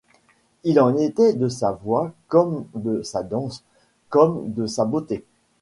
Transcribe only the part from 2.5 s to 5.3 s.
de sa danse, comme de sa beauté.